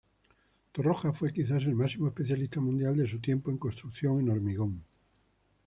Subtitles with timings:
[0.71, 4.83] Torroja fue quizá el máximo especialista mundial de su tiempo en construcción en hormigón.